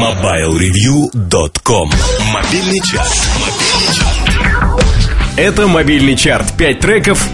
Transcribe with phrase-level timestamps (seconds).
[0.00, 1.90] MobileReview.com
[2.32, 3.28] Мобильный час.
[5.36, 6.56] Это мобильный чарт.
[6.56, 7.28] Пять треков.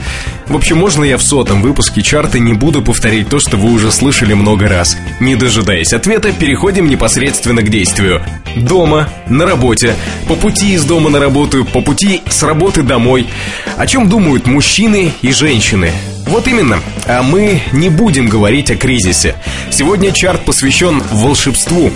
[0.49, 3.93] В общем, можно я в сотом выпуске чарта не буду повторить то, что вы уже
[3.93, 4.97] слышали много раз.
[5.21, 8.21] Не дожидаясь ответа, переходим непосредственно к действию.
[8.57, 9.95] Дома, на работе,
[10.27, 13.29] по пути из дома на работу, по пути с работы домой.
[13.77, 15.93] О чем думают мужчины и женщины?
[16.27, 16.81] Вот именно.
[17.07, 19.37] А мы не будем говорить о кризисе.
[19.71, 21.93] Сегодня чарт посвящен волшебству.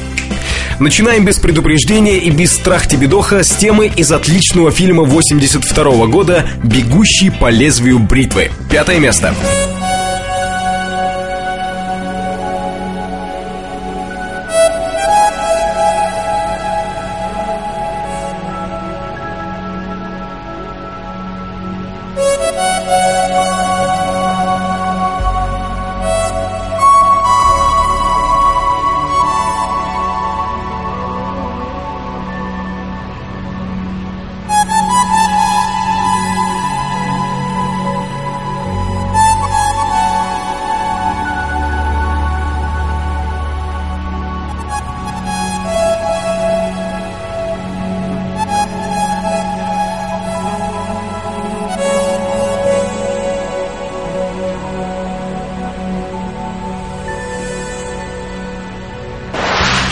[0.81, 7.29] Начинаем без предупреждения и без страх тебедоха с темы из отличного фильма 82 года «Бегущий
[7.29, 8.51] по лезвию бритвы».
[8.71, 9.35] Пятое место.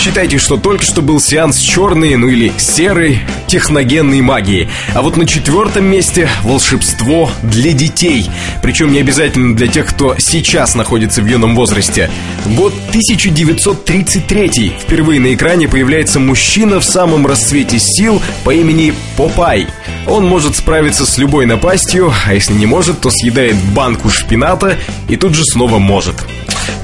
[0.09, 4.71] Считайте, что только что был сеанс черной, ну или серой техногенной магии.
[4.95, 8.27] А вот на четвертом месте волшебство для детей.
[8.63, 12.11] Причем не обязательно для тех, кто сейчас находится в юном возрасте.
[12.57, 14.77] Год 1933.
[14.81, 19.67] Впервые на экране появляется мужчина в самом расцвете сил по имени Попай.
[20.07, 25.17] Он может справиться с любой напастью, а если не может, то съедает банку шпината и
[25.17, 26.17] тут же снова может.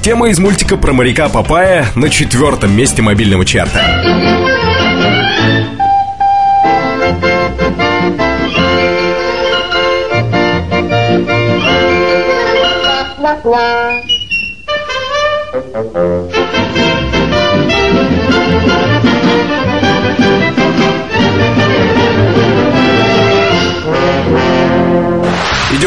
[0.01, 3.81] Тема из мультика про моряка Папая на четвертом месте мобильного чарта.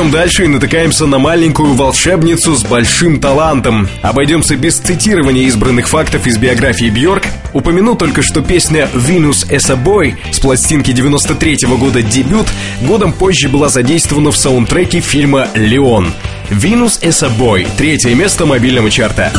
[0.08, 3.86] Идем дальше и натыкаемся на маленькую волшебницу с большим талантом.
[4.00, 7.24] Обойдемся без цитирования избранных фактов из биографии Бьорк.
[7.52, 12.46] Упомяну только, что песня «Venus as a Boy» с пластинки 93 -го года «Дебют»
[12.80, 16.10] годом позже была задействована в саундтреке фильма «Леон».
[16.48, 19.30] «Venus as a Boy»— третье место мобильного чарта.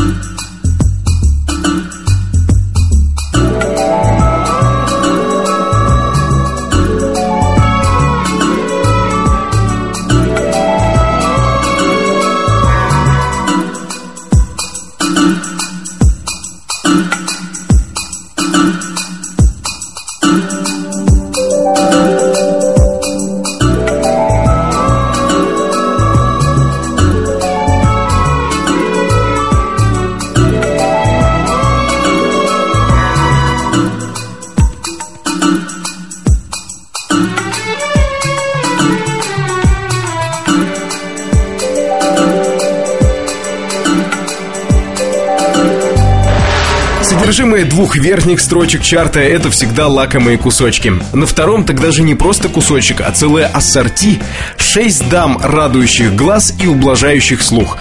[47.19, 50.93] Содержимое двух верхних строчек чарта– это всегда лакомые кусочки.
[51.11, 54.21] На втором тогда же не просто кусочек, а целое ассорти.
[54.55, 57.77] Шесть дам, радующих глаз и ублажающих слух.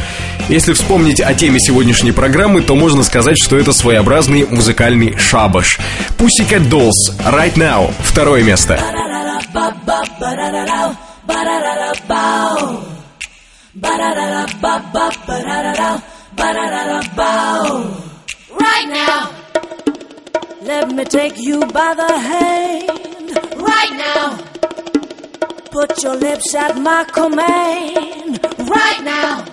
[0.49, 5.79] Если вспомнить о теме сегодняшней программы, то можно сказать, что это своеобразный музыкальный шабаш.
[6.19, 6.91] Pussycat Dolls,
[7.25, 8.83] Right Now, второе место.
[18.79, 19.35] Right now.
[20.63, 23.31] Let me take you by the hand.
[23.57, 24.37] Right now.
[25.73, 28.39] Put your lips at my command.
[28.71, 29.45] Right now.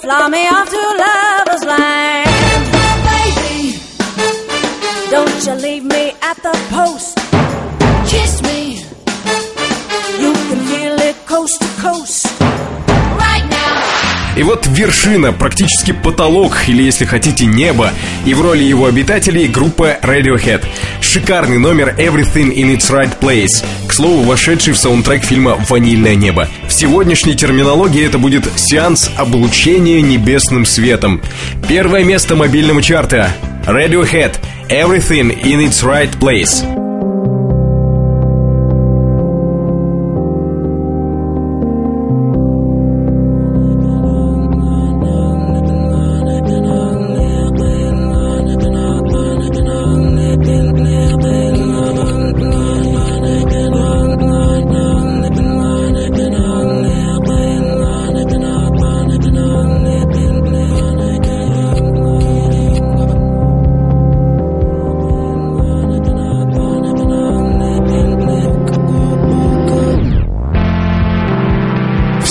[0.00, 2.64] Fly me off to lover's land.
[3.10, 3.78] Baby.
[5.10, 7.18] Don't you leave me at the post.
[8.10, 8.76] Kiss me.
[10.22, 12.39] You can feel it coast to coast.
[14.40, 17.92] И вот вершина, практически потолок, или если хотите, небо.
[18.24, 20.64] И в роли его обитателей группа Radiohead.
[21.02, 23.62] Шикарный номер Everything in its right place.
[23.86, 26.48] К слову, вошедший в саундтрек фильма «Ванильное небо».
[26.66, 31.20] В сегодняшней терминологии это будет сеанс облучения небесным светом.
[31.68, 33.34] Первое место мобильного чарта.
[33.66, 34.36] Radiohead.
[34.70, 36.89] Everything in its right place.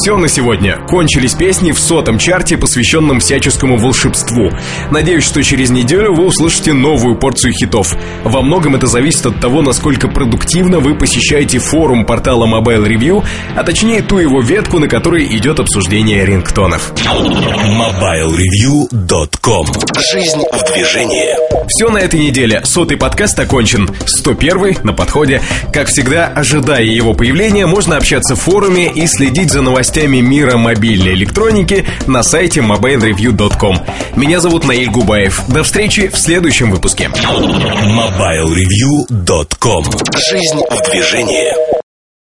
[0.01, 0.77] Все на сегодня.
[0.87, 4.49] Кончились песни в сотом чарте, посвященном всяческому волшебству.
[4.91, 7.93] Надеюсь, что через неделю вы услышите новую порцию хитов.
[8.23, 13.25] Во многом это зависит от того, насколько продуктивно вы посещаете форум портала Mobile Review,
[13.57, 16.93] а точнее ту его ветку, на которой идет обсуждение рингтонов.
[16.95, 19.65] MobileReview.com
[20.13, 21.35] Жизнь в движении.
[21.67, 22.61] Все на этой неделе.
[22.63, 23.89] Сотый подкаст окончен.
[24.05, 25.41] 101 на подходе.
[25.73, 31.13] Как всегда, ожидая его появления, можно общаться в форуме и следить за новостями мира мобильной
[31.13, 33.77] электроники на сайте mobilereview.com.
[34.15, 35.43] Меня зовут Наиль Губаев.
[35.47, 37.11] До встречи в следующем выпуске.
[37.13, 39.83] MobileReview.com
[40.29, 41.53] Жизнь в движении.